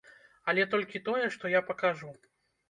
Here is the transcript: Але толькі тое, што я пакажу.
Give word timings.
Але 0.53 0.63
толькі 0.71 1.01
тое, 1.09 1.27
што 1.35 1.53
я 1.57 1.61
пакажу. 1.69 2.11